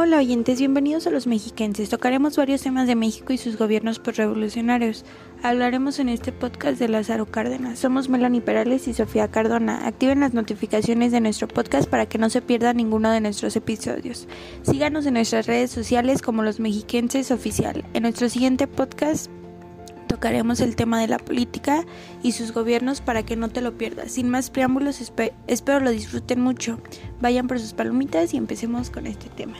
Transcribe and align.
Hola 0.00 0.18
oyentes, 0.18 0.60
bienvenidos 0.60 1.08
a 1.08 1.10
los 1.10 1.26
mexiquenses. 1.26 1.88
Tocaremos 1.88 2.36
varios 2.36 2.62
temas 2.62 2.86
de 2.86 2.94
México 2.94 3.32
y 3.32 3.36
sus 3.36 3.58
gobiernos 3.58 3.98
postrevolucionarios. 3.98 5.04
Hablaremos 5.42 5.98
en 5.98 6.08
este 6.08 6.30
podcast 6.30 6.78
de 6.78 6.86
Lázaro 6.86 7.26
Cárdenas. 7.26 7.80
Somos 7.80 8.08
Melanie 8.08 8.40
Perales 8.40 8.86
y 8.86 8.94
Sofía 8.94 9.26
Cardona. 9.26 9.88
Activen 9.88 10.20
las 10.20 10.34
notificaciones 10.34 11.10
de 11.10 11.20
nuestro 11.20 11.48
podcast 11.48 11.90
para 11.90 12.06
que 12.06 12.16
no 12.16 12.30
se 12.30 12.40
pierda 12.40 12.72
ninguno 12.74 13.10
de 13.10 13.20
nuestros 13.20 13.56
episodios. 13.56 14.28
Síganos 14.62 15.04
en 15.04 15.14
nuestras 15.14 15.48
redes 15.48 15.72
sociales 15.72 16.22
como 16.22 16.44
los 16.44 16.60
mexiquenses 16.60 17.32
oficial. 17.32 17.84
En 17.92 18.04
nuestro 18.04 18.28
siguiente 18.28 18.68
podcast 18.68 19.28
tocaremos 20.06 20.60
el 20.60 20.76
tema 20.76 21.00
de 21.00 21.08
la 21.08 21.18
política 21.18 21.84
y 22.22 22.30
sus 22.30 22.52
gobiernos 22.52 23.00
para 23.00 23.24
que 23.24 23.34
no 23.34 23.48
te 23.48 23.62
lo 23.62 23.76
pierdas. 23.76 24.12
Sin 24.12 24.30
más 24.30 24.50
preámbulos, 24.50 25.00
espero 25.48 25.80
lo 25.80 25.90
disfruten 25.90 26.40
mucho. 26.40 26.78
Vayan 27.20 27.48
por 27.48 27.58
sus 27.58 27.72
palomitas 27.72 28.32
y 28.32 28.36
empecemos 28.36 28.90
con 28.90 29.08
este 29.08 29.28
tema. 29.30 29.56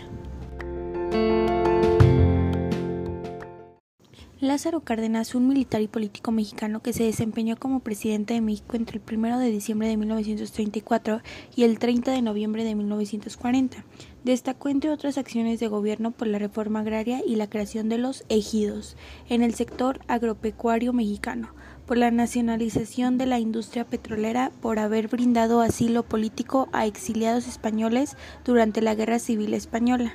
Lázaro 4.41 4.83
Cárdenas, 4.83 5.35
un 5.35 5.49
militar 5.49 5.83
y 5.83 5.89
político 5.89 6.31
mexicano 6.31 6.81
que 6.81 6.93
se 6.93 7.03
desempeñó 7.03 7.57
como 7.57 7.81
presidente 7.81 8.35
de 8.35 8.41
México 8.41 8.77
entre 8.77 9.01
el 9.05 9.19
1 9.19 9.37
de 9.41 9.51
diciembre 9.51 9.89
de 9.89 9.97
1934 9.97 11.23
y 11.57 11.65
el 11.65 11.81
30 11.81 12.13
de 12.13 12.23
noviembre 12.23 12.63
de 12.63 12.77
1940. 12.77 13.85
Destacó 14.23 14.69
entre 14.69 14.91
otras 14.91 15.19
acciones 15.19 15.59
de 15.59 15.67
gobierno 15.67 16.13
por 16.13 16.29
la 16.29 16.39
reforma 16.39 16.81
agraria 16.81 17.21
y 17.27 17.35
la 17.35 17.51
creación 17.51 17.89
de 17.89 17.99
los 17.99 18.25
ejidos 18.29 18.97
en 19.29 19.43
el 19.43 19.55
sector 19.55 20.03
agropecuario 20.07 20.93
mexicano, 20.93 21.49
por 21.85 21.99
la 21.99 22.13
nacionalización 22.13 23.19
de 23.19 23.27
la 23.27 23.41
industria 23.41 23.87
petrolera, 23.87 24.53
por 24.63 24.79
haber 24.79 25.09
brindado 25.09 25.63
asilo 25.63 26.05
político 26.05 26.69
a 26.71 26.87
exiliados 26.87 27.49
españoles 27.49 28.17
durante 28.45 28.83
la 28.83 28.95
Guerra 28.95 29.19
Civil 29.19 29.53
Española. 29.53 30.15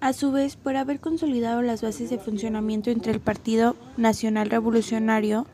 A 0.00 0.12
su 0.12 0.30
vez, 0.30 0.54
por 0.54 0.76
haber 0.76 1.00
consolidado 1.00 1.60
las 1.60 1.82
bases 1.82 2.08
de 2.08 2.18
funcionamiento 2.18 2.90
entre 2.90 3.10
el 3.10 3.18
Partido 3.18 3.74
Nacional 3.96 4.48
Revolucionario 4.48 5.46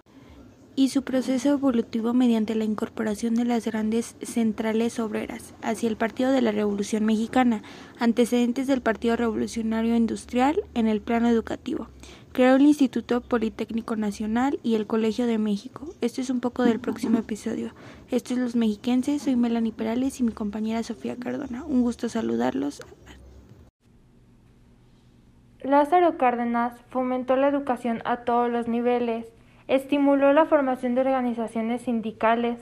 y 0.77 0.91
su 0.91 1.03
proceso 1.03 1.51
evolutivo 1.51 2.13
mediante 2.13 2.55
la 2.55 2.65
incorporación 2.65 3.37
de 3.37 3.47
las 3.47 3.65
grandes 3.65 4.17
centrales 4.23 4.99
obreras 4.99 5.55
hacia 5.63 5.89
el 5.89 5.97
Partido 5.97 6.31
de 6.31 6.43
la 6.43 6.53
Revolución 6.53 7.07
Mexicana, 7.07 7.63
antecedentes 7.99 8.67
del 8.67 8.83
Partido 8.83 9.17
Revolucionario 9.17 9.97
Industrial 9.97 10.61
en 10.75 10.89
el 10.89 11.01
plano 11.01 11.29
educativo. 11.29 11.89
Creó 12.33 12.57
el 12.57 12.67
Instituto 12.67 13.23
Politécnico 13.23 13.97
Nacional 13.97 14.59
y 14.63 14.75
el 14.75 14.87
Colegio 14.87 15.27
de 15.27 15.39
México. 15.39 15.89
Esto 16.03 16.21
es 16.21 16.29
un 16.29 16.41
poco 16.41 16.65
del 16.65 16.81
próximo 16.81 17.19
episodio. 17.19 17.73
Esto 18.11 18.35
es 18.35 18.41
Los 18.41 18.57
Mexiquenses, 18.57 19.23
soy 19.23 19.37
Melanie 19.37 19.73
Perales 19.73 20.21
y 20.21 20.25
mi 20.25 20.33
compañera 20.33 20.83
Sofía 20.83 21.17
Cardona. 21.17 21.65
Un 21.65 21.81
gusto 21.81 22.11
saludarlos. 22.11 22.83
Lázaro 25.65 26.19
Cárdenas 26.19 26.75
fomentó 26.91 27.37
la 27.37 27.49
educación 27.49 28.03
a 28.05 28.19
todos 28.19 28.51
los 28.51 28.69
niveles, 28.69 29.33
estimuló 29.67 30.35
la 30.35 30.45
formación 30.45 30.95
de 30.95 31.01
organizaciones 31.01 31.81
sindicales, 31.81 32.61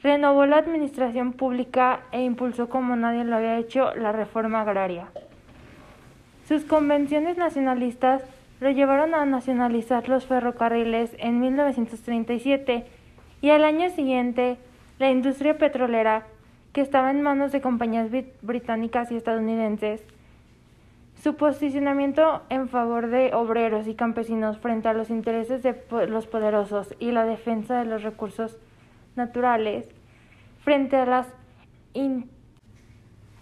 renovó 0.00 0.46
la 0.46 0.58
administración 0.58 1.32
pública 1.32 2.02
e 2.12 2.22
impulsó 2.22 2.68
como 2.68 2.94
nadie 2.94 3.24
lo 3.24 3.34
había 3.34 3.58
hecho 3.58 3.92
la 3.96 4.12
reforma 4.12 4.60
agraria. 4.60 5.08
Sus 6.46 6.64
convenciones 6.64 7.36
nacionalistas 7.36 8.22
lo 8.60 8.70
llevaron 8.70 9.12
a 9.16 9.26
nacionalizar 9.26 10.08
los 10.08 10.24
ferrocarriles 10.26 11.10
en 11.18 11.40
1937 11.40 12.86
y 13.40 13.50
al 13.50 13.64
año 13.64 13.90
siguiente 13.90 14.56
la 15.00 15.10
industria 15.10 15.58
petrolera, 15.58 16.26
que 16.72 16.80
estaba 16.80 17.10
en 17.10 17.22
manos 17.22 17.50
de 17.50 17.60
compañías 17.60 18.08
británicas 18.42 19.10
y 19.10 19.16
estadounidenses, 19.16 20.04
su 21.22 21.36
posicionamiento 21.36 22.42
en 22.48 22.68
favor 22.68 23.08
de 23.08 23.34
obreros 23.34 23.86
y 23.86 23.94
campesinos 23.94 24.58
frente 24.58 24.88
a 24.88 24.94
los 24.94 25.10
intereses 25.10 25.62
de 25.62 25.76
los 26.08 26.26
poderosos 26.26 26.94
y 26.98 27.12
la 27.12 27.24
defensa 27.24 27.78
de 27.78 27.84
los 27.84 28.02
recursos 28.02 28.56
naturales 29.16 29.86
frente 30.62 30.96
a 30.96 31.04
las 31.04 31.26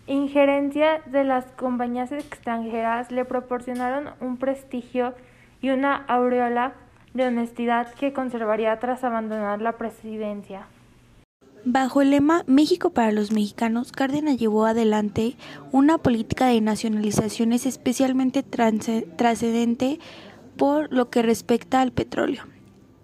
injerencias 0.07 1.11
de 1.11 1.25
las 1.25 1.45
compañías 1.53 2.11
extranjeras 2.11 3.13
le 3.13 3.25
proporcionaron 3.25 4.11
un 4.21 4.39
prestigio 4.39 5.15
y 5.61 5.71
una 5.71 5.95
aureola 5.95 6.73
de 7.15 7.27
honestidad 7.27 7.93
que 7.95 8.13
conservaría 8.13 8.79
tras 8.79 9.05
abandonar 9.05 9.61
la 9.61 9.73
presidencia. 9.73 10.67
Bajo 11.65 12.03
el 12.03 12.11
lema 12.11 12.45
México 12.47 12.91
para 12.91 13.13
los 13.13 13.33
mexicanos, 13.33 13.93
Cárdenas 13.93 14.39
llevó 14.39 14.65
adelante 14.65 15.37
una 15.73 15.99
política 15.99 16.47
de 16.47 16.61
nacionalizaciones 16.61 17.67
especialmente 17.67 18.43
trascendente 18.43 19.99
por 20.57 20.93
lo 20.93 21.11
que 21.11 21.23
respecta 21.23 21.81
al 21.81 21.93
petróleo. 21.93 22.45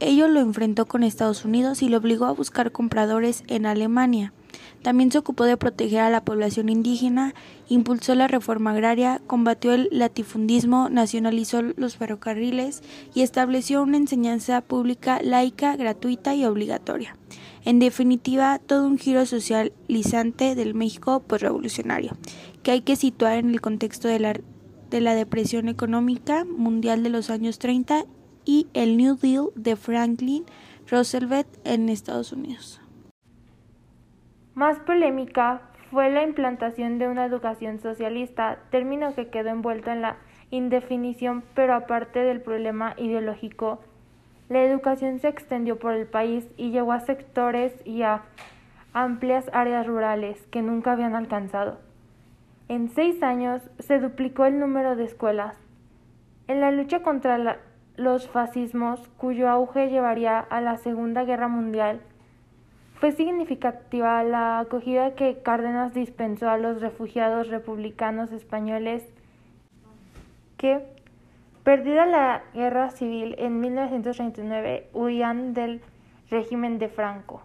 Ello 0.00 0.28
lo 0.28 0.40
enfrentó 0.40 0.86
con 0.86 1.02
Estados 1.02 1.44
Unidos 1.44 1.82
y 1.82 1.88
lo 1.88 1.98
obligó 1.98 2.26
a 2.26 2.32
buscar 2.32 2.72
compradores 2.72 3.42
en 3.48 3.66
Alemania. 3.66 4.32
También 4.82 5.10
se 5.10 5.18
ocupó 5.18 5.44
de 5.44 5.56
proteger 5.56 6.00
a 6.00 6.10
la 6.10 6.24
población 6.24 6.68
indígena, 6.68 7.34
impulsó 7.68 8.14
la 8.14 8.28
reforma 8.28 8.72
agraria, 8.72 9.20
combatió 9.26 9.72
el 9.72 9.88
latifundismo, 9.90 10.90
nacionalizó 10.90 11.62
los 11.62 11.96
ferrocarriles 11.96 12.82
y 13.14 13.22
estableció 13.22 13.82
una 13.82 13.96
enseñanza 13.96 14.60
pública 14.60 15.20
laica, 15.22 15.76
gratuita 15.76 16.34
y 16.34 16.44
obligatoria. 16.44 17.16
En 17.64 17.78
definitiva, 17.78 18.58
todo 18.58 18.86
un 18.86 18.98
giro 18.98 19.24
socializante 19.24 20.54
del 20.54 20.74
México 20.74 21.20
postrevolucionario, 21.20 22.12
que 22.62 22.72
hay 22.72 22.82
que 22.82 22.94
situar 22.94 23.38
en 23.38 23.50
el 23.50 23.62
contexto 23.62 24.06
de 24.06 24.18
la, 24.18 24.34
de 24.90 25.00
la 25.00 25.14
depresión 25.14 25.68
económica 25.68 26.44
mundial 26.44 27.02
de 27.02 27.08
los 27.08 27.30
años 27.30 27.58
30 27.58 28.04
y 28.44 28.66
el 28.74 28.98
New 28.98 29.16
Deal 29.16 29.46
de 29.54 29.76
Franklin 29.76 30.44
Roosevelt 30.90 31.48
en 31.64 31.88
Estados 31.88 32.34
Unidos. 32.34 32.82
Más 34.54 34.78
polémica 34.80 35.62
fue 35.90 36.10
la 36.10 36.22
implantación 36.22 36.98
de 36.98 37.08
una 37.08 37.24
educación 37.24 37.80
socialista, 37.80 38.58
término 38.70 39.14
que 39.14 39.28
quedó 39.28 39.48
envuelto 39.48 39.90
en 39.90 40.02
la 40.02 40.18
indefinición, 40.50 41.42
pero 41.54 41.74
aparte 41.74 42.18
del 42.18 42.42
problema 42.42 42.94
ideológico 42.98 43.80
la 44.48 44.62
educación 44.62 45.18
se 45.18 45.28
extendió 45.28 45.78
por 45.78 45.94
el 45.94 46.06
país 46.06 46.46
y 46.56 46.70
llegó 46.70 46.92
a 46.92 47.00
sectores 47.00 47.72
y 47.84 48.02
a 48.02 48.22
amplias 48.92 49.50
áreas 49.52 49.86
rurales 49.86 50.40
que 50.50 50.62
nunca 50.62 50.92
habían 50.92 51.14
alcanzado. 51.14 51.78
En 52.68 52.88
seis 52.88 53.22
años 53.22 53.62
se 53.78 53.98
duplicó 53.98 54.44
el 54.44 54.58
número 54.58 54.96
de 54.96 55.04
escuelas. 55.04 55.56
En 56.46 56.60
la 56.60 56.70
lucha 56.70 57.02
contra 57.02 57.58
los 57.96 58.28
fascismos, 58.28 59.08
cuyo 59.16 59.48
auge 59.48 59.88
llevaría 59.88 60.38
a 60.38 60.60
la 60.60 60.76
Segunda 60.76 61.24
Guerra 61.24 61.48
Mundial, 61.48 62.00
fue 63.00 63.12
significativa 63.12 64.22
la 64.24 64.60
acogida 64.60 65.14
que 65.14 65.42
Cárdenas 65.42 65.92
dispensó 65.92 66.48
a 66.48 66.56
los 66.56 66.80
refugiados 66.80 67.48
republicanos 67.48 68.32
españoles 68.32 69.04
que 70.56 70.93
Perdida 71.64 72.04
la 72.04 72.42
guerra 72.52 72.90
civil 72.90 73.36
en 73.38 73.58
1939, 73.58 74.90
huían 74.92 75.54
del 75.54 75.80
régimen 76.28 76.78
de 76.78 76.90
Franco. 76.90 77.40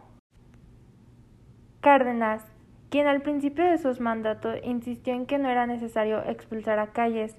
Cárdenas, 1.80 2.46
quien 2.90 3.08
al 3.08 3.22
principio 3.22 3.64
de 3.64 3.78
sus 3.78 4.02
mandatos 4.02 4.58
insistió 4.66 5.14
en 5.14 5.26
que 5.26 5.38
no 5.38 5.48
era 5.50 5.68
necesario 5.68 6.22
expulsar 6.26 6.80
a 6.80 6.88
Calles 6.88 7.34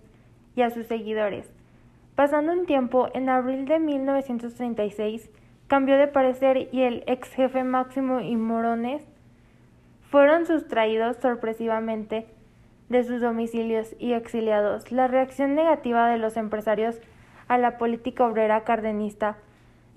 y 0.57 0.63
a 0.63 0.71
sus 0.71 0.87
seguidores. 0.87 1.53
Pasando 2.15 2.53
un 2.53 2.65
tiempo, 2.65 3.09
en 3.13 3.29
abril 3.29 3.67
de 3.67 3.79
1936, 3.79 5.31
cambió 5.67 5.99
de 5.99 6.09
parecer 6.09 6.71
y 6.73 6.81
el 6.81 7.05
ex 7.07 7.29
jefe 7.35 7.63
Máximo 7.63 8.21
y 8.21 8.37
Morones 8.37 9.07
fueron 10.09 10.47
sustraídos 10.47 11.19
sorpresivamente 11.19 12.27
de 12.91 13.05
sus 13.05 13.23
domicilios 13.23 13.97
y 13.99 14.13
exiliados. 14.13 14.93
La 14.93 15.09
reacción 15.09 15.55
negativa 15.55 16.11
de 16.11 16.19
los 16.19 16.37
empresarios 16.37 17.01
a 17.49 17.57
la 17.57 17.79
política 17.79 18.27
obrera 18.27 18.65
cardenista 18.65 19.39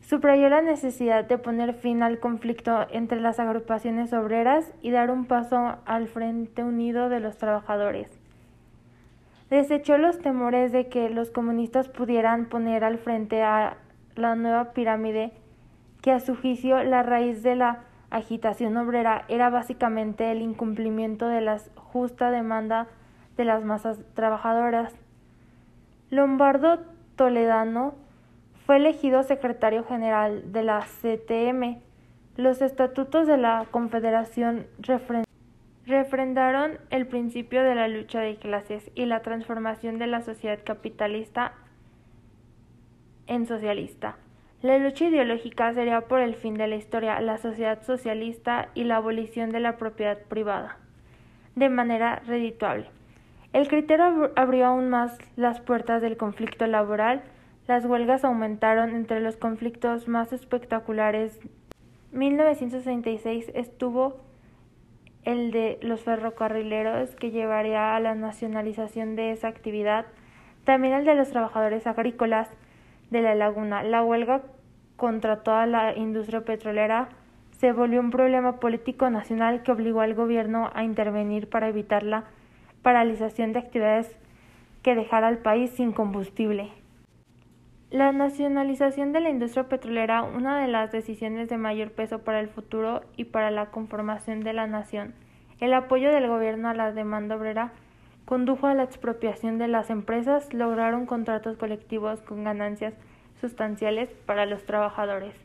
subrayó 0.02 0.48
la 0.50 0.62
necesidad 0.62 1.26
de 1.26 1.38
poner 1.38 1.74
fin 1.74 2.04
al 2.04 2.20
conflicto 2.20 2.88
entre 2.92 3.20
las 3.20 3.40
agrupaciones 3.40 4.14
obreras 4.14 4.72
y 4.82 4.92
dar 4.92 5.12
un 5.12 5.26
paso 5.26 5.78
al 5.86 6.08
Frente 6.08 6.64
Unido 6.64 7.10
de 7.10 7.20
los 7.20 7.38
Trabajadores. 7.38 8.10
Desechó 9.50 9.98
los 9.98 10.20
temores 10.20 10.72
de 10.72 10.88
que 10.88 11.10
los 11.10 11.30
comunistas 11.30 11.90
pudieran 11.90 12.46
poner 12.46 12.84
al 12.84 12.98
frente 12.98 13.44
a 13.44 13.78
la 14.16 14.36
nueva 14.36 14.74
pirámide, 14.74 15.32
que 16.02 16.12
a 16.12 16.20
su 16.20 16.36
juicio 16.36 16.84
la 16.84 17.04
raíz 17.04 17.44
de 17.44 17.56
la 17.56 17.84
agitación 18.14 18.78
obrera 18.78 19.26
era 19.28 19.50
básicamente 19.50 20.32
el 20.32 20.42
incumplimiento 20.42 21.28
de 21.28 21.42
la 21.42 21.60
justa 21.76 22.30
demanda 22.30 22.88
de 23.38 23.44
las 23.44 23.64
masas 23.64 24.00
trabajadoras. 24.14 24.94
Lombardo 26.12 26.80
Toledano 27.16 27.96
fue 28.66 28.78
elegido 28.78 29.24
secretario 29.24 29.84
general 29.84 30.52
de 30.52 30.64
la 30.64 30.82
CTM. 30.82 31.82
Los 32.38 32.62
estatutos 32.62 33.28
de 33.28 33.38
la 33.38 33.66
Confederación 33.72 34.68
refrendaron 35.86 36.78
el 36.92 37.08
principio 37.08 37.64
de 37.64 37.76
la 37.76 37.88
lucha 37.88 38.20
de 38.20 38.38
clases 38.38 38.92
y 38.94 39.06
la 39.06 39.22
transformación 39.22 39.98
de 39.98 40.08
la 40.08 40.22
sociedad 40.22 40.60
capitalista 40.64 41.54
en 43.28 43.48
socialista. 43.48 44.18
La 44.64 44.78
lucha 44.78 45.04
ideológica 45.04 45.74
sería 45.74 46.00
por 46.08 46.22
el 46.22 46.36
fin 46.36 46.54
de 46.54 46.68
la 46.68 46.78
historia, 46.78 47.20
la 47.20 47.38
sociedad 47.38 47.84
socialista 47.84 48.70
y 48.74 48.86
la 48.86 48.96
abolición 48.96 49.50
de 49.50 49.60
la 49.60 49.76
propiedad 49.76 50.18
privada, 50.18 50.78
de 51.58 51.68
manera 51.68 52.22
redituable. 52.26 52.86
El 53.52 53.68
criterio 53.68 54.32
abrió 54.38 54.68
aún 54.68 54.90
más 54.90 55.18
las 55.36 55.60
puertas 55.60 56.02
del 56.02 56.16
conflicto 56.16 56.66
laboral, 56.66 57.24
las 57.68 57.84
huelgas 57.84 58.24
aumentaron 58.24 58.96
entre 58.96 59.20
los 59.20 59.36
conflictos 59.36 60.08
más 60.08 60.32
espectaculares. 60.32 61.42
1966 62.14 63.52
estuvo 63.56 64.16
el 65.26 65.52
de 65.52 65.78
los 65.82 66.04
ferrocarrileros 66.04 67.18
que 67.18 67.32
llevaría 67.32 67.98
a 67.98 68.00
la 68.00 68.16
nacionalización 68.16 69.18
de 69.18 69.32
esa 69.32 69.50
actividad, 69.50 70.06
también 70.64 70.94
el 70.94 71.04
de 71.04 71.16
los 71.16 71.32
trabajadores 71.32 71.86
agrícolas 71.86 72.50
de 73.14 73.22
la 73.22 73.36
laguna. 73.36 73.84
La 73.84 74.04
huelga 74.04 74.42
contra 74.96 75.44
toda 75.44 75.66
la 75.66 75.98
industria 75.98 76.42
petrolera 76.42 77.10
se 77.58 77.72
volvió 77.72 78.00
un 78.00 78.12
problema 78.12 78.60
político 78.60 79.10
nacional 79.10 79.64
que 79.64 79.72
obligó 79.72 80.02
al 80.02 80.16
gobierno 80.16 80.70
a 80.74 80.84
intervenir 80.84 81.50
para 81.50 81.70
evitar 81.70 82.04
la 82.04 82.26
paralización 82.82 83.54
de 83.54 83.60
actividades 83.60 84.14
que 84.82 84.96
dejara 84.96 85.28
al 85.30 85.38
país 85.38 85.72
sin 85.72 85.94
combustible. 85.94 86.72
La 87.90 88.12
nacionalización 88.12 89.14
de 89.14 89.20
la 89.22 89.30
industria 89.30 89.70
petrolera, 89.70 90.24
una 90.24 90.60
de 90.60 90.68
las 90.68 90.92
decisiones 90.92 91.48
de 91.48 91.58
mayor 91.58 91.92
peso 91.92 92.20
para 92.20 92.40
el 92.40 92.50
futuro 92.50 93.02
y 93.16 93.26
para 93.26 93.52
la 93.52 93.68
conformación 93.68 94.42
de 94.42 94.52
la 94.52 94.68
nación. 94.68 95.14
El 95.60 95.74
apoyo 95.74 96.12
del 96.12 96.28
gobierno 96.28 96.70
a 96.70 96.74
la 96.74 96.92
demanda 96.92 97.36
obrera 97.36 97.72
condujo 98.26 98.68
a 98.68 98.74
la 98.74 98.84
expropiación 98.84 99.58
de 99.58 99.68
las 99.68 99.90
empresas, 99.90 100.54
lograron 100.54 101.06
contratos 101.06 101.56
colectivos 101.56 102.22
con 102.22 102.44
ganancias 102.44 102.96
sustanciales 103.44 104.10
para 104.26 104.46
los 104.46 104.64
trabajadores. 104.64 105.36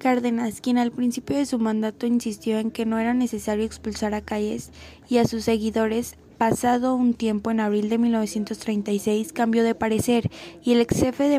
Cárdenas, 0.00 0.62
quien 0.62 0.78
al 0.78 0.92
principio 0.92 1.36
de 1.36 1.44
su 1.44 1.58
mandato 1.58 2.06
insistió 2.06 2.58
en 2.58 2.70
que 2.70 2.86
no 2.86 2.98
era 2.98 3.12
necesario 3.12 3.66
expulsar 3.66 4.14
a 4.14 4.22
Calles 4.22 4.70
y 5.10 5.18
a 5.18 5.26
sus 5.26 5.44
seguidores, 5.44 6.16
pasado 6.38 6.94
un 6.94 7.12
tiempo 7.12 7.50
en 7.50 7.60
abril 7.60 7.90
de 7.90 7.98
1936 7.98 9.34
cambió 9.34 9.62
de 9.62 9.74
parecer 9.74 10.30
y 10.64 10.72
el 10.72 10.80
ex 10.80 10.98
jefe 11.00 11.28
de, 11.28 11.38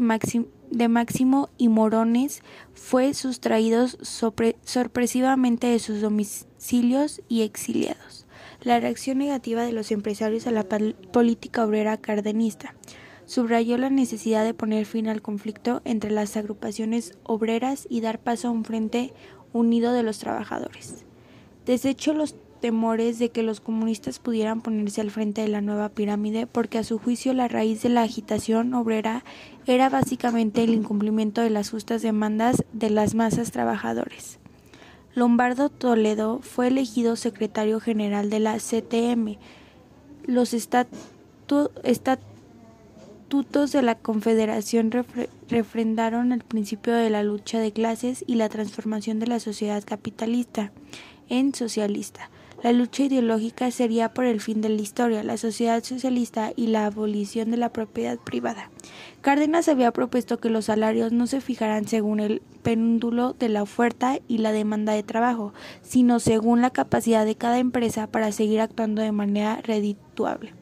Máximo 0.90 1.50
y 1.58 1.70
Morones 1.70 2.44
fue 2.76 3.16
sustraído 3.16 3.88
sorpresivamente 4.64 5.66
de 5.66 5.80
sus 5.80 6.00
domicilios 6.00 7.24
y 7.28 7.42
exiliados. 7.42 8.28
La 8.62 8.80
reacción 8.80 9.18
negativa 9.18 9.64
de 9.66 9.72
los 9.72 9.92
empresarios 9.92 10.46
a 10.46 10.52
la 10.52 10.68
política 11.12 11.66
obrera 11.66 11.98
cardenista 11.98 12.76
subrayó 13.26 13.78
la 13.78 13.90
necesidad 13.90 14.44
de 14.44 14.54
poner 14.54 14.86
fin 14.86 15.08
al 15.08 15.22
conflicto 15.22 15.82
entre 15.86 16.12
las 16.12 16.38
agrupaciones 16.38 17.18
obreras 17.24 17.88
y 17.90 18.02
dar 18.02 18.20
paso 18.20 18.48
a 18.48 18.52
un 18.52 18.66
frente 18.66 19.14
unido 19.54 19.94
de 19.94 20.04
los 20.04 20.20
trabajadores. 20.20 21.06
Desechó 21.66 22.14
los 22.14 22.36
temores 22.62 23.20
de 23.20 23.30
que 23.30 23.44
los 23.44 23.60
comunistas 23.60 24.20
pudieran 24.20 24.62
ponerse 24.62 25.02
al 25.02 25.12
frente 25.12 25.42
de 25.42 25.48
la 25.48 25.62
nueva 25.62 25.90
pirámide 25.90 26.48
porque 26.48 26.78
a 26.78 26.84
su 26.84 27.00
juicio 27.00 27.34
la 27.34 27.48
raíz 27.48 27.82
de 27.82 27.90
la 27.90 28.04
agitación 28.04 28.74
obrera 28.74 29.26
era 29.66 29.90
básicamente 29.90 30.64
el 30.64 30.74
incumplimiento 30.74 31.42
de 31.42 31.50
las 31.50 31.72
justas 31.72 32.02
demandas 32.02 32.64
de 32.72 32.90
las 32.90 33.16
masas 33.16 33.52
trabajadores. 33.52 34.40
Lombardo 35.14 35.70
Toledo 35.70 36.40
fue 36.42 36.68
elegido 36.68 37.18
secretario 37.18 37.82
general 37.82 38.30
de 38.30 38.40
la 38.40 38.58
CTM. 38.58 39.38
Los 40.26 40.54
estatutos 40.54 41.72
estatutos 43.32 43.72
de 43.72 43.82
la 43.82 43.96
Confederación 43.96 44.92
refrendaron 45.48 46.34
el 46.34 46.44
principio 46.44 46.94
de 46.94 47.10
la 47.10 47.24
lucha 47.24 47.60
de 47.60 47.72
clases 47.72 48.26
y 48.28 48.36
la 48.36 48.50
transformación 48.50 49.20
de 49.20 49.28
la 49.28 49.40
sociedad 49.40 49.82
capitalista 49.86 50.74
en 51.30 51.56
socialista. 51.56 52.30
La 52.62 52.74
lucha 52.74 53.04
ideológica 53.04 53.72
sería 53.72 54.14
por 54.14 54.26
el 54.26 54.42
fin 54.42 54.60
de 54.60 54.68
la 54.68 54.82
historia, 54.82 55.24
la 55.24 55.38
sociedad 55.38 55.82
socialista 55.82 56.52
y 56.58 56.68
la 56.68 56.88
abolición 56.88 57.52
de 57.52 57.58
la 57.58 57.72
propiedad 57.72 58.18
privada. 58.18 58.70
Cárdenas 59.22 59.70
había 59.70 59.94
propuesto 59.94 60.38
que 60.40 60.50
los 60.50 60.66
salarios 60.66 61.14
no 61.14 61.26
se 61.26 61.40
fijaran 61.40 61.88
según 61.88 62.20
el 62.20 62.42
péndulo 62.64 63.32
de 63.32 63.48
la 63.48 63.64
oferta 63.64 64.20
y 64.28 64.40
la 64.40 64.52
demanda 64.52 64.92
de 64.92 65.04
trabajo, 65.04 65.54
sino 65.82 66.20
según 66.20 66.60
la 66.60 66.72
capacidad 66.72 67.26
de 67.26 67.36
cada 67.36 67.60
empresa 67.60 68.08
para 68.08 68.34
seguir 68.34 68.60
actuando 68.60 69.02
de 69.02 69.14
manera 69.14 69.62
redituable. 69.64 70.54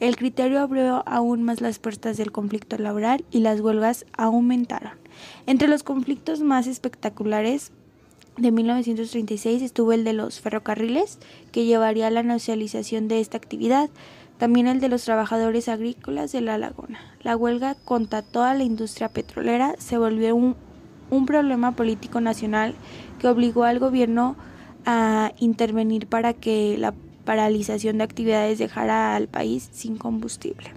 El 0.00 0.16
criterio 0.16 0.60
abrió 0.60 1.02
aún 1.06 1.42
más 1.42 1.60
las 1.60 1.80
puertas 1.80 2.16
del 2.16 2.30
conflicto 2.30 2.78
laboral 2.78 3.24
y 3.32 3.40
las 3.40 3.60
huelgas 3.60 4.06
aumentaron. 4.16 4.92
Entre 5.46 5.66
los 5.66 5.82
conflictos 5.82 6.40
más 6.40 6.68
espectaculares 6.68 7.72
de 8.36 8.52
1936 8.52 9.60
estuvo 9.62 9.92
el 9.92 10.04
de 10.04 10.12
los 10.12 10.40
ferrocarriles, 10.40 11.18
que 11.50 11.64
llevaría 11.64 12.06
a 12.06 12.10
la 12.10 12.22
nacionalización 12.22 13.08
de 13.08 13.20
esta 13.20 13.36
actividad, 13.36 13.90
también 14.38 14.68
el 14.68 14.78
de 14.78 14.88
los 14.88 15.02
trabajadores 15.02 15.68
agrícolas 15.68 16.30
de 16.30 16.42
la 16.42 16.58
laguna. 16.58 17.00
La 17.22 17.36
huelga 17.36 17.74
contra 17.74 18.22
toda 18.22 18.54
la 18.54 18.62
industria 18.62 19.08
petrolera 19.08 19.74
se 19.78 19.98
volvió 19.98 20.36
un, 20.36 20.54
un 21.10 21.26
problema 21.26 21.72
político 21.72 22.20
nacional 22.20 22.76
que 23.18 23.26
obligó 23.26 23.64
al 23.64 23.80
gobierno 23.80 24.36
a 24.86 25.32
intervenir 25.40 26.06
para 26.06 26.34
que 26.34 26.76
la 26.78 26.94
paralización 27.28 27.98
de 27.98 28.04
actividades 28.04 28.58
dejara 28.58 29.14
al 29.14 29.28
país 29.28 29.68
sin 29.70 29.98
combustible. 29.98 30.72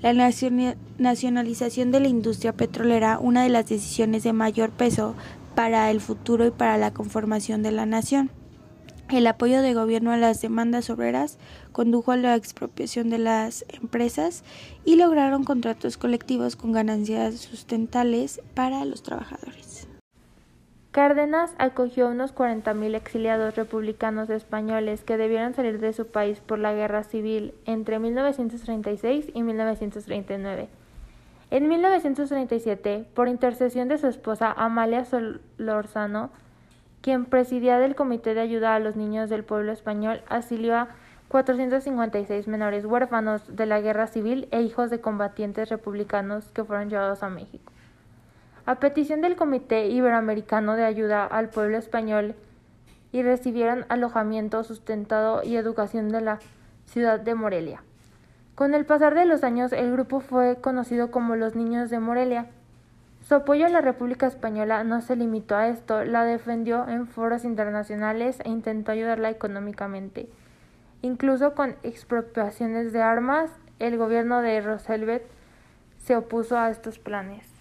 La 0.00 0.14
nacionalización 0.14 1.90
de 1.92 2.00
la 2.00 2.08
industria 2.08 2.54
petrolera, 2.54 3.18
una 3.18 3.42
de 3.42 3.50
las 3.50 3.68
decisiones 3.68 4.22
de 4.22 4.32
mayor 4.32 4.70
peso 4.70 5.14
para 5.54 5.90
el 5.90 6.00
futuro 6.00 6.46
y 6.46 6.50
para 6.50 6.78
la 6.78 6.94
conformación 6.94 7.62
de 7.62 7.72
la 7.72 7.84
nación. 7.84 8.30
El 9.10 9.26
apoyo 9.26 9.60
de 9.60 9.74
gobierno 9.74 10.12
a 10.12 10.16
las 10.16 10.40
demandas 10.40 10.88
obreras 10.88 11.36
condujo 11.72 12.12
a 12.12 12.16
la 12.16 12.36
expropiación 12.36 13.10
de 13.10 13.18
las 13.18 13.66
empresas 13.68 14.44
y 14.86 14.96
lograron 14.96 15.44
contratos 15.44 15.98
colectivos 15.98 16.56
con 16.56 16.72
ganancias 16.72 17.34
sustentables 17.34 18.40
para 18.54 18.86
los 18.86 19.02
trabajadores. 19.02 19.91
Cárdenas 20.92 21.54
acogió 21.56 22.06
a 22.06 22.10
unos 22.10 22.34
40.000 22.34 22.94
exiliados 22.94 23.56
republicanos 23.56 24.28
españoles 24.28 25.02
que 25.02 25.16
debieron 25.16 25.54
salir 25.54 25.80
de 25.80 25.94
su 25.94 26.06
país 26.06 26.40
por 26.40 26.58
la 26.58 26.74
guerra 26.74 27.02
civil 27.02 27.54
entre 27.64 27.98
1936 27.98 29.30
y 29.32 29.42
1939. 29.42 30.68
En 31.50 31.66
1937, 31.66 33.06
por 33.14 33.28
intercesión 33.28 33.88
de 33.88 33.96
su 33.96 34.06
esposa 34.06 34.52
Amalia 34.52 35.06
Solorzano, 35.06 36.28
quien 37.00 37.24
presidía 37.24 37.78
del 37.78 37.94
Comité 37.94 38.34
de 38.34 38.42
Ayuda 38.42 38.74
a 38.74 38.78
los 38.78 38.94
Niños 38.94 39.30
del 39.30 39.44
Pueblo 39.44 39.72
Español, 39.72 40.20
asilió 40.28 40.76
a 40.76 40.88
456 41.28 42.48
menores 42.48 42.84
huérfanos 42.84 43.56
de 43.56 43.64
la 43.64 43.80
guerra 43.80 44.08
civil 44.08 44.46
e 44.50 44.60
hijos 44.60 44.90
de 44.90 45.00
combatientes 45.00 45.70
republicanos 45.70 46.50
que 46.52 46.64
fueron 46.64 46.90
llevados 46.90 47.22
a 47.22 47.30
México. 47.30 47.71
A 48.64 48.76
petición 48.76 49.20
del 49.20 49.36
Comité 49.36 49.88
Iberoamericano 49.88 50.76
de 50.76 50.84
Ayuda 50.84 51.26
al 51.26 51.48
Pueblo 51.48 51.78
Español, 51.78 52.36
y 53.12 53.22
recibieron 53.22 53.84
alojamiento, 53.88 54.64
sustentado 54.64 55.42
y 55.44 55.56
educación 55.56 56.08
de 56.08 56.22
la 56.22 56.38
ciudad 56.86 57.20
de 57.20 57.34
Morelia. 57.34 57.82
Con 58.54 58.74
el 58.74 58.86
pasar 58.86 59.14
de 59.14 59.26
los 59.26 59.44
años, 59.44 59.72
el 59.72 59.92
grupo 59.92 60.20
fue 60.20 60.56
conocido 60.60 61.10
como 61.10 61.36
los 61.36 61.54
Niños 61.54 61.90
de 61.90 62.00
Morelia. 62.00 62.46
Su 63.22 63.34
apoyo 63.34 63.66
a 63.66 63.68
la 63.68 63.80
República 63.80 64.26
Española 64.26 64.82
no 64.82 65.00
se 65.00 65.16
limitó 65.16 65.56
a 65.56 65.68
esto, 65.68 66.04
la 66.04 66.24
defendió 66.24 66.88
en 66.88 67.06
foros 67.06 67.44
internacionales 67.44 68.38
e 68.44 68.48
intentó 68.48 68.92
ayudarla 68.92 69.30
económicamente. 69.30 70.28
Incluso 71.02 71.54
con 71.54 71.76
expropiaciones 71.82 72.92
de 72.92 73.02
armas, 73.02 73.50
el 73.78 73.96
gobierno 73.96 74.40
de 74.40 74.60
Roosevelt 74.60 75.24
se 75.98 76.16
opuso 76.16 76.58
a 76.58 76.70
estos 76.70 76.98
planes. 76.98 77.51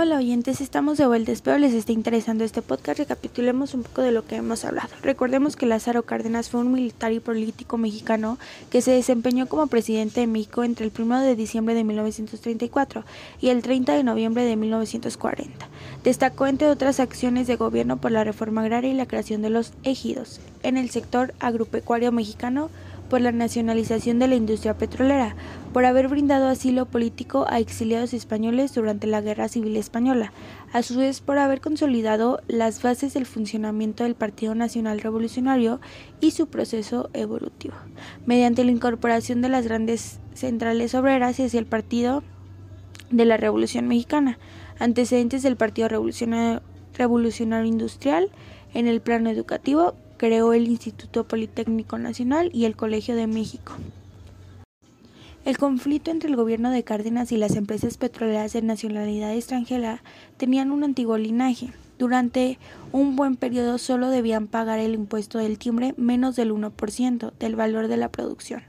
Hola 0.00 0.18
oyentes, 0.18 0.60
estamos 0.60 0.96
de 0.96 1.08
vuelta. 1.08 1.32
Espero 1.32 1.58
les 1.58 1.74
esté 1.74 1.92
interesando 1.92 2.44
este 2.44 2.62
podcast. 2.62 3.00
Recapitulemos 3.00 3.74
un 3.74 3.82
poco 3.82 4.00
de 4.00 4.12
lo 4.12 4.24
que 4.24 4.36
hemos 4.36 4.64
hablado. 4.64 4.90
Recordemos 5.02 5.56
que 5.56 5.66
Lázaro 5.66 6.04
Cárdenas 6.04 6.50
fue 6.50 6.60
un 6.60 6.70
militar 6.70 7.10
y 7.10 7.18
político 7.18 7.78
mexicano 7.78 8.38
que 8.70 8.80
se 8.80 8.92
desempeñó 8.92 9.48
como 9.48 9.66
presidente 9.66 10.20
de 10.20 10.28
México 10.28 10.62
entre 10.62 10.86
el 10.86 10.92
1 10.96 11.22
de 11.22 11.34
diciembre 11.34 11.74
de 11.74 11.82
1934 11.82 13.02
y 13.40 13.48
el 13.48 13.60
30 13.60 13.94
de 13.94 14.04
noviembre 14.04 14.44
de 14.44 14.54
1940. 14.54 15.68
Destacó 16.04 16.46
entre 16.46 16.68
otras 16.68 17.00
acciones 17.00 17.48
de 17.48 17.56
gobierno 17.56 17.96
por 17.96 18.12
la 18.12 18.22
reforma 18.22 18.60
agraria 18.60 18.92
y 18.92 18.94
la 18.94 19.06
creación 19.06 19.42
de 19.42 19.50
los 19.50 19.72
ejidos 19.82 20.38
en 20.62 20.76
el 20.76 20.90
sector 20.90 21.34
agropecuario 21.40 22.12
mexicano 22.12 22.70
por 23.08 23.20
la 23.20 23.32
nacionalización 23.32 24.18
de 24.18 24.28
la 24.28 24.36
industria 24.36 24.76
petrolera, 24.76 25.34
por 25.72 25.84
haber 25.84 26.08
brindado 26.08 26.48
asilo 26.48 26.86
político 26.86 27.46
a 27.48 27.58
exiliados 27.58 28.14
españoles 28.14 28.74
durante 28.74 29.06
la 29.06 29.20
Guerra 29.20 29.48
Civil 29.48 29.76
Española, 29.76 30.32
a 30.72 30.82
su 30.82 30.98
vez 30.98 31.20
por 31.20 31.38
haber 31.38 31.60
consolidado 31.60 32.40
las 32.48 32.82
bases 32.82 33.14
del 33.14 33.26
funcionamiento 33.26 34.04
del 34.04 34.14
Partido 34.14 34.54
Nacional 34.54 35.00
Revolucionario 35.00 35.80
y 36.20 36.32
su 36.32 36.48
proceso 36.48 37.10
evolutivo, 37.12 37.74
mediante 38.26 38.64
la 38.64 38.72
incorporación 38.72 39.40
de 39.40 39.48
las 39.48 39.66
grandes 39.66 40.20
centrales 40.34 40.94
obreras 40.94 41.40
hacia 41.40 41.58
el 41.58 41.66
Partido 41.66 42.22
de 43.10 43.24
la 43.24 43.36
Revolución 43.36 43.88
Mexicana, 43.88 44.38
antecedentes 44.78 45.42
del 45.42 45.56
Partido 45.56 45.88
Revolucionario, 45.88 46.62
Revolucionario 46.94 47.68
Industrial 47.68 48.30
en 48.74 48.86
el 48.86 49.00
plano 49.00 49.30
educativo, 49.30 49.94
creó 50.18 50.52
el 50.52 50.68
Instituto 50.68 51.26
Politécnico 51.26 51.96
Nacional 51.98 52.50
y 52.52 52.66
el 52.66 52.76
Colegio 52.76 53.16
de 53.16 53.26
México. 53.26 53.72
El 55.44 55.56
conflicto 55.56 56.10
entre 56.10 56.28
el 56.28 56.36
gobierno 56.36 56.70
de 56.70 56.84
Cárdenas 56.84 57.32
y 57.32 57.38
las 57.38 57.56
empresas 57.56 57.96
petroleras 57.96 58.52
de 58.52 58.60
nacionalidad 58.60 59.32
extranjera 59.32 60.02
tenían 60.36 60.72
un 60.72 60.84
antiguo 60.84 61.16
linaje. 61.16 61.72
Durante 61.98 62.58
un 62.92 63.16
buen 63.16 63.36
periodo 63.36 63.78
solo 63.78 64.10
debían 64.10 64.46
pagar 64.46 64.78
el 64.78 64.94
impuesto 64.94 65.38
del 65.38 65.58
timbre 65.58 65.94
menos 65.96 66.36
del 66.36 66.52
1% 66.52 67.32
del 67.38 67.56
valor 67.56 67.88
de 67.88 67.96
la 67.96 68.10
producción. 68.10 68.62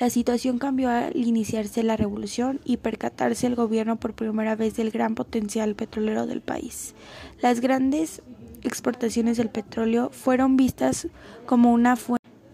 La 0.00 0.10
situación 0.10 0.58
cambió 0.58 0.90
al 0.90 1.14
iniciarse 1.14 1.82
la 1.82 1.96
revolución 1.96 2.60
y 2.64 2.78
percatarse 2.78 3.46
el 3.46 3.54
gobierno 3.54 3.96
por 3.96 4.14
primera 4.14 4.56
vez 4.56 4.74
del 4.74 4.90
gran 4.90 5.14
potencial 5.14 5.74
petrolero 5.76 6.26
del 6.26 6.40
país. 6.40 6.94
Las 7.40 7.60
grandes 7.60 8.22
exportaciones 8.64 9.36
del 9.36 9.50
petróleo 9.50 10.10
fueron 10.10 10.56
vistas 10.56 11.08
como 11.46 11.72
una, 11.72 11.96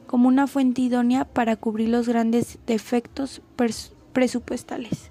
como 0.07 0.29
una 0.29 0.47
fuente 0.47 0.83
idónea 0.83 1.25
para 1.25 1.57
cubrir 1.57 1.89
los 1.89 2.09
grandes 2.09 2.59
defectos 2.67 3.41
presupuestales. 4.13 5.11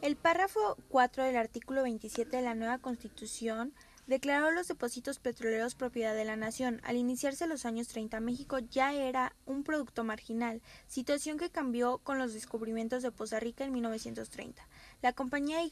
El 0.00 0.16
párrafo 0.16 0.76
4 0.88 1.22
del 1.22 1.36
artículo 1.36 1.84
27 1.84 2.36
de 2.36 2.42
la 2.42 2.56
nueva 2.56 2.78
Constitución 2.78 3.72
declaró 4.06 4.50
los 4.50 4.66
depósitos 4.66 5.18
petroleros 5.18 5.74
propiedad 5.74 6.14
de 6.14 6.24
la 6.24 6.34
nación. 6.34 6.80
Al 6.82 6.96
iniciarse 6.96 7.46
los 7.46 7.64
años 7.66 7.88
30, 7.88 8.18
México 8.20 8.58
ya 8.58 8.92
era 8.92 9.34
un 9.46 9.62
producto 9.62 10.02
marginal, 10.02 10.60
situación 10.88 11.38
que 11.38 11.50
cambió 11.50 11.98
con 11.98 12.18
los 12.18 12.34
descubrimientos 12.34 13.02
de 13.02 13.12
Poza 13.12 13.38
Rica 13.38 13.64
en 13.64 13.72
1930. 13.72 14.66
La 15.02 15.12
compañía 15.12 15.62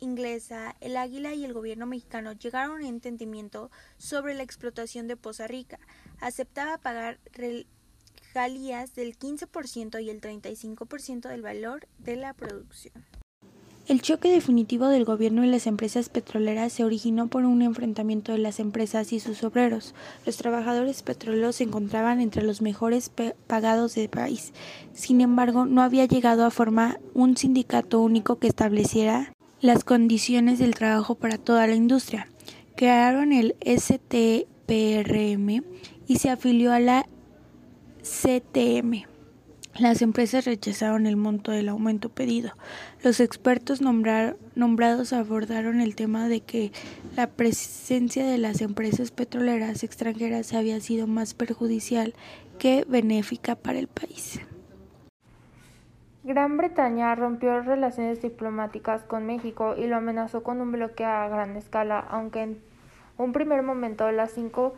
inglesa, 0.00 0.76
el 0.80 0.96
Águila 0.96 1.34
y 1.34 1.44
el 1.44 1.52
gobierno 1.52 1.86
mexicano 1.86 2.32
llegaron 2.32 2.72
a 2.72 2.74
un 2.76 2.84
entendimiento 2.84 3.70
sobre 3.96 4.34
la 4.34 4.42
explotación 4.42 5.06
de 5.06 5.16
Poza 5.16 5.46
Rica. 5.46 5.78
Aceptaba 6.20 6.78
pagar 6.78 7.18
regalías 7.32 8.94
del 8.94 9.18
15% 9.18 10.02
y 10.02 10.10
el 10.10 10.20
35% 10.20 11.28
del 11.28 11.42
valor 11.42 11.86
de 11.98 12.16
la 12.16 12.34
producción. 12.34 13.04
El 13.88 14.02
choque 14.02 14.30
definitivo 14.30 14.88
del 14.88 15.06
gobierno 15.06 15.46
y 15.46 15.48
las 15.48 15.66
empresas 15.66 16.10
petroleras 16.10 16.74
se 16.74 16.84
originó 16.84 17.28
por 17.28 17.46
un 17.46 17.62
enfrentamiento 17.62 18.32
de 18.32 18.38
las 18.38 18.60
empresas 18.60 19.14
y 19.14 19.18
sus 19.18 19.42
obreros. 19.42 19.94
Los 20.26 20.36
trabajadores 20.36 21.00
petroleros 21.00 21.56
se 21.56 21.64
encontraban 21.64 22.20
entre 22.20 22.42
los 22.42 22.60
mejores 22.60 23.10
pagados 23.46 23.94
del 23.94 24.10
país. 24.10 24.52
Sin 24.92 25.22
embargo, 25.22 25.64
no 25.64 25.80
había 25.80 26.04
llegado 26.04 26.44
a 26.44 26.50
formar 26.50 27.00
un 27.14 27.38
sindicato 27.38 28.00
único 28.00 28.38
que 28.38 28.48
estableciera 28.48 29.32
las 29.60 29.84
condiciones 29.84 30.58
del 30.58 30.74
trabajo 30.74 31.14
para 31.16 31.38
toda 31.38 31.66
la 31.66 31.74
industria. 31.74 32.28
Crearon 32.76 33.32
el 33.32 33.56
STPRM 33.64 34.44
y 36.06 36.16
se 36.16 36.30
afilió 36.30 36.72
a 36.72 36.80
la 36.80 37.06
CTM. 38.02 39.06
Las 39.78 40.02
empresas 40.02 40.44
rechazaron 40.44 41.06
el 41.06 41.16
monto 41.16 41.52
del 41.52 41.68
aumento 41.68 42.08
pedido. 42.08 42.52
Los 43.02 43.20
expertos 43.20 43.80
nombrados 43.80 45.12
abordaron 45.12 45.80
el 45.80 45.94
tema 45.94 46.28
de 46.28 46.40
que 46.40 46.72
la 47.16 47.28
presencia 47.28 48.26
de 48.26 48.38
las 48.38 48.60
empresas 48.60 49.12
petroleras 49.12 49.84
extranjeras 49.84 50.52
había 50.52 50.80
sido 50.80 51.06
más 51.06 51.34
perjudicial 51.34 52.14
que 52.58 52.84
benéfica 52.88 53.54
para 53.54 53.78
el 53.78 53.86
país. 53.86 54.40
Gran 56.28 56.58
Bretaña 56.58 57.14
rompió 57.14 57.62
relaciones 57.62 58.20
diplomáticas 58.20 59.02
con 59.02 59.24
México 59.24 59.76
y 59.78 59.86
lo 59.86 59.96
amenazó 59.96 60.42
con 60.42 60.60
un 60.60 60.72
bloqueo 60.72 61.08
a 61.08 61.26
gran 61.28 61.56
escala, 61.56 62.00
aunque 62.00 62.42
en 62.42 62.60
un 63.16 63.32
primer 63.32 63.62
momento 63.62 64.12
las 64.12 64.32
cinco 64.32 64.74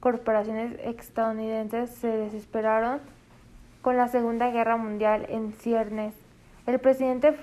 corporaciones 0.00 0.80
estadounidenses 0.82 1.90
se 1.90 2.08
desesperaron 2.08 3.00
con 3.82 3.98
la 3.98 4.08
Segunda 4.08 4.50
Guerra 4.50 4.78
Mundial 4.78 5.26
en 5.28 5.52
ciernes. 5.52 6.14
El 6.66 6.78
presidente 6.78 7.34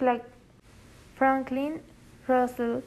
Franklin 1.16 1.80
Roosevelt 2.28 2.84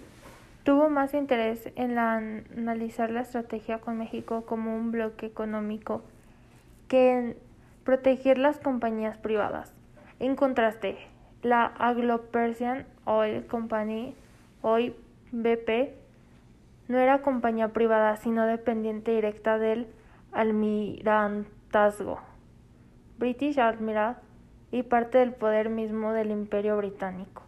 tuvo 0.65 0.91
más 0.91 1.15
interés 1.15 1.71
en 1.77 1.97
analizar 1.97 3.13
la 3.13 3.21
estrategia 3.21 3.79
con 3.79 3.99
México 3.99 4.45
como 4.45 4.75
un 4.75 4.91
bloque 4.91 5.27
económico 5.27 6.03
que 6.89 7.13
en 7.13 7.37
proteger 7.85 8.37
las 8.37 8.59
compañías 8.59 9.17
privadas. 9.17 9.76
En 10.19 10.35
contraste, 10.35 10.97
la 11.43 11.67
Anglo-Persian 11.79 12.87
Oil 13.05 13.47
Company, 13.47 14.15
hoy 14.63 14.95
BP, 15.31 15.95
no 16.89 16.99
era 16.99 17.21
compañía 17.21 17.69
privada, 17.69 18.17
sino 18.17 18.47
dependiente 18.47 19.11
directa 19.11 19.59
del 19.59 19.87
almirantazgo. 20.33 22.19
British 23.19 23.59
Admiral 23.59 24.17
y 24.73 24.83
parte 24.83 25.19
del 25.19 25.33
poder 25.33 25.69
mismo 25.69 26.13
del 26.13 26.31
Imperio 26.31 26.77
Británico. 26.77 27.43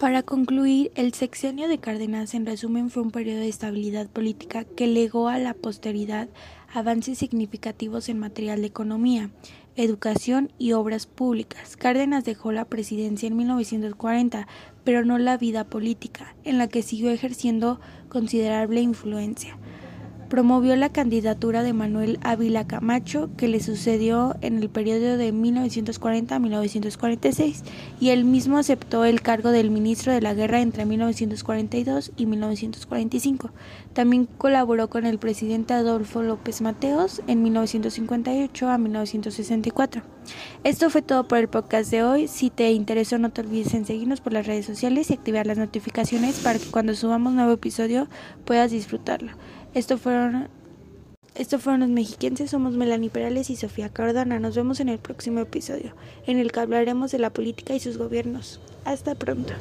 Para 0.00 0.22
concluir, 0.22 0.90
el 0.96 1.14
sexenio 1.14 1.68
de 1.68 1.78
Cárdenas 1.78 2.34
en 2.34 2.44
resumen 2.44 2.90
fue 2.90 3.04
un 3.04 3.12
periodo 3.12 3.40
de 3.40 3.48
estabilidad 3.48 4.08
política 4.08 4.64
que 4.64 4.88
legó 4.88 5.28
a 5.28 5.38
la 5.38 5.54
posteridad 5.54 6.28
avances 6.74 7.18
significativos 7.18 8.08
en 8.08 8.18
material 8.18 8.62
de 8.62 8.66
economía, 8.66 9.30
educación 9.76 10.52
y 10.58 10.72
obras 10.72 11.06
públicas. 11.06 11.76
Cárdenas 11.76 12.24
dejó 12.24 12.52
la 12.52 12.64
presidencia 12.64 13.26
en 13.26 13.36
1940, 13.36 14.46
pero 14.84 15.04
no 15.04 15.18
la 15.18 15.36
vida 15.36 15.64
política, 15.64 16.34
en 16.44 16.58
la 16.58 16.68
que 16.68 16.82
siguió 16.82 17.10
ejerciendo 17.10 17.80
considerable 18.08 18.80
influencia 18.80 19.56
promovió 20.32 20.74
la 20.76 20.88
candidatura 20.88 21.62
de 21.62 21.74
Manuel 21.74 22.18
Ávila 22.22 22.66
Camacho, 22.66 23.28
que 23.36 23.48
le 23.48 23.60
sucedió 23.60 24.34
en 24.40 24.62
el 24.62 24.70
periodo 24.70 25.18
de 25.18 25.30
1940 25.30 26.34
a 26.34 26.38
1946, 26.38 27.62
y 28.00 28.08
él 28.08 28.24
mismo 28.24 28.56
aceptó 28.56 29.04
el 29.04 29.20
cargo 29.20 29.50
del 29.50 29.70
ministro 29.70 30.10
de 30.10 30.22
la 30.22 30.32
Guerra 30.32 30.62
entre 30.62 30.86
1942 30.86 32.12
y 32.16 32.24
1945. 32.24 33.50
También 33.92 34.24
colaboró 34.24 34.88
con 34.88 35.04
el 35.04 35.18
presidente 35.18 35.74
Adolfo 35.74 36.22
López 36.22 36.62
Mateos 36.62 37.20
en 37.26 37.42
1958 37.42 38.70
a 38.70 38.78
1964. 38.78 40.02
Esto 40.64 40.88
fue 40.88 41.02
todo 41.02 41.28
por 41.28 41.36
el 41.36 41.48
podcast 41.48 41.90
de 41.90 42.04
hoy. 42.04 42.26
Si 42.26 42.48
te 42.48 42.72
interesó, 42.72 43.18
no 43.18 43.32
te 43.32 43.42
olvides 43.42 43.74
en 43.74 43.84
seguirnos 43.84 44.22
por 44.22 44.32
las 44.32 44.46
redes 44.46 44.64
sociales 44.64 45.10
y 45.10 45.12
activar 45.12 45.46
las 45.46 45.58
notificaciones 45.58 46.38
para 46.38 46.58
que 46.58 46.70
cuando 46.70 46.94
subamos 46.94 47.34
nuevo 47.34 47.52
episodio 47.52 48.08
puedas 48.46 48.70
disfrutarlo. 48.70 49.32
Esto 49.74 49.96
fueron, 49.96 50.48
esto 51.34 51.58
fueron 51.58 51.80
los 51.80 51.88
mexiquenses, 51.88 52.50
somos 52.50 52.74
Melanie 52.74 53.08
Perales 53.08 53.48
y 53.48 53.56
Sofía 53.56 53.88
Cardona. 53.88 54.38
Nos 54.38 54.54
vemos 54.54 54.80
en 54.80 54.90
el 54.90 54.98
próximo 54.98 55.40
episodio, 55.40 55.94
en 56.26 56.38
el 56.38 56.52
que 56.52 56.60
hablaremos 56.60 57.10
de 57.10 57.18
la 57.18 57.30
política 57.30 57.74
y 57.74 57.80
sus 57.80 57.96
gobiernos. 57.96 58.60
Hasta 58.84 59.14
pronto. 59.14 59.54